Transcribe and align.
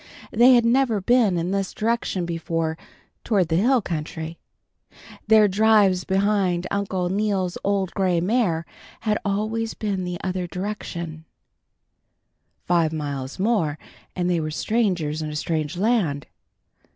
They 0.31 0.55
had 0.55 0.65
never 0.65 0.99
been 0.99 1.37
in 1.37 1.51
this 1.51 1.75
direction 1.75 2.25
before, 2.25 2.75
toward 3.23 3.49
the 3.49 3.55
hill 3.57 3.83
country. 3.83 4.39
Their 5.27 5.47
drives 5.47 6.05
behind 6.05 6.65
Uncle 6.71 7.09
Neal's 7.09 7.55
old 7.63 7.91
gray 7.93 8.19
mare 8.19 8.65
had 9.01 9.19
always 9.23 9.75
been 9.75 10.03
the 10.03 10.19
other 10.23 10.47
way. 10.55 11.19
Five 12.65 12.91
miles 12.91 13.37
more 13.37 13.77
and 14.15 14.27
they 14.27 14.39
were 14.39 14.49
strangers 14.49 15.21
in 15.21 15.29
a 15.29 15.35
strange 15.35 15.77
land. 15.77 16.25